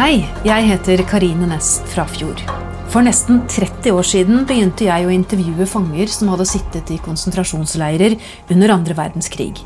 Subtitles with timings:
[0.00, 2.38] Hei, jeg heter Karine Næss Frafjord.
[2.88, 8.14] For nesten 30 år siden begynte jeg å intervjue fanger som hadde sittet i konsentrasjonsleirer
[8.48, 9.60] under andre verdenskrig.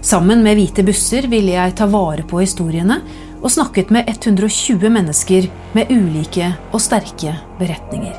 [0.00, 2.96] Sammen med hvite busser ville jeg ta vare på historiene
[3.42, 8.16] og snakket med 120 mennesker med ulike og sterke beretninger.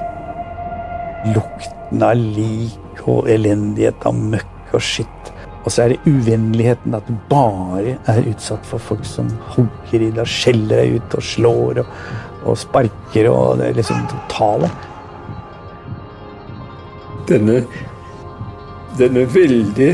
[1.34, 5.34] Lukten av lik og elendighet av møkk og skitt.
[5.66, 10.12] Og så er det uvennligheten, at du bare er utsatt for folk som hogger i
[10.14, 11.94] deg, skjeller deg ut og slår og,
[12.46, 14.70] og sparker og det er liksom totale.
[17.26, 17.64] Denne,
[19.00, 19.90] denne veldig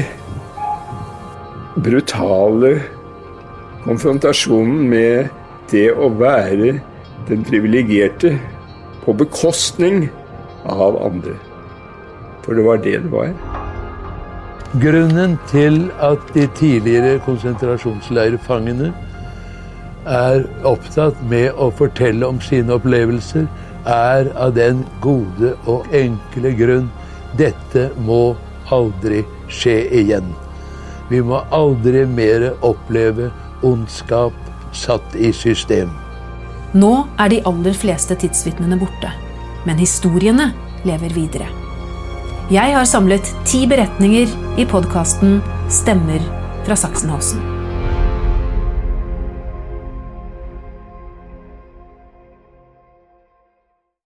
[1.80, 2.74] brutale
[3.86, 5.32] konfrontasjonen med
[5.72, 6.76] det å være
[7.32, 8.36] den privilegerte
[9.06, 10.10] på bekostning
[10.68, 11.40] av andre.
[12.44, 13.61] For det var det det var.
[14.80, 18.94] Grunnen til at de tidligere konsentrasjonsleirfangene
[20.08, 23.50] er opptatt med å fortelle om sine opplevelser,
[23.84, 26.88] er av den gode og enkle grunn
[27.36, 28.38] dette må
[28.72, 30.30] aldri skje igjen.
[31.12, 33.28] Vi må aldri mer oppleve
[33.68, 34.38] ondskap
[34.72, 35.92] satt i system.
[36.72, 39.12] Nå er de aller fleste tidsvitnene borte,
[39.68, 40.54] men historiene
[40.88, 41.52] lever videre.
[42.52, 44.28] Jeg har samlet ti beretninger
[44.60, 45.38] i podkasten
[45.72, 46.20] 'Stemmer
[46.66, 47.61] fra Sachsenhausen'.